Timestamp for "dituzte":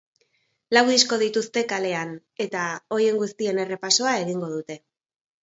1.23-1.63